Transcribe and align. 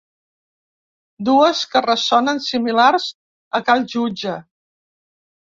Dues 1.27 1.61
que 1.73 1.81
ressonen 1.87 2.41
similars 2.47 3.07
a 3.61 3.63
cal 3.69 3.87
jutge. 3.95 4.35